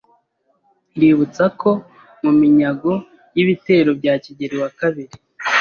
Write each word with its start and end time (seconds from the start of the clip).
iributsa 0.95 1.43
ko 1.61 1.71
mu 2.23 2.31
minyago 2.39 2.91
y’ibitero 3.35 3.91
bya 3.99 4.13
Kigeli 4.23 4.57
II 4.71 5.03